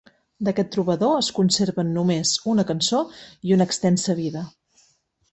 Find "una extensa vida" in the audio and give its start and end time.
3.57-4.43